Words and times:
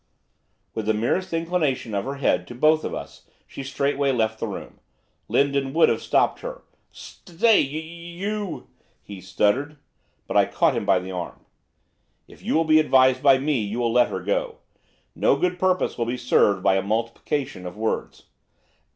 With 0.73 0.87
the 0.87 0.95
merest 0.95 1.31
inclination 1.31 1.93
of 1.93 2.05
her 2.05 2.15
head 2.15 2.47
to 2.47 2.55
both 2.55 2.83
of 2.83 2.91
us 2.91 3.29
she 3.45 3.61
straightway 3.61 4.11
left 4.11 4.39
the 4.39 4.47
room. 4.47 4.79
Lindon 5.27 5.73
would 5.73 5.89
have 5.89 6.01
stopped 6.01 6.39
her. 6.39 6.63
'S 6.91 7.21
stay, 7.27 7.61
y 7.61 7.69
y 7.69 7.75
y 7.75 7.79
you' 7.79 8.67
he 9.03 9.21
stuttered. 9.21 9.77
But 10.25 10.37
I 10.37 10.45
caught 10.45 10.75
him 10.75 10.85
by 10.87 10.97
the 10.97 11.11
arm. 11.11 11.45
'If 12.27 12.41
you 12.41 12.55
will 12.55 12.63
be 12.65 12.79
advised 12.79 13.21
by 13.21 13.37
me, 13.37 13.59
you 13.61 13.77
will 13.77 13.93
let 13.93 14.09
her 14.09 14.23
go. 14.23 14.57
No 15.13 15.35
good 15.35 15.59
purpose 15.59 15.99
will 15.99 16.05
be 16.07 16.17
served 16.17 16.63
by 16.63 16.77
a 16.77 16.81
multiplication 16.81 17.67
of 17.67 17.77
words. 17.77 18.23